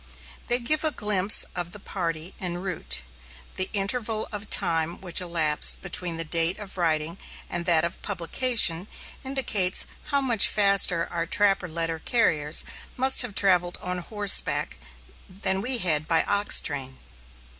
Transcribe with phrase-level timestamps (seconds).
[0.47, 3.03] They give a glimpse of the party en route.
[3.55, 8.87] The interval of time which elapsed between the date of writing and that of publication
[9.23, 12.65] indicates how much faster our trapper letter carriers
[12.97, 14.79] must have travelled on horseback
[15.29, 16.97] than we had by ox train.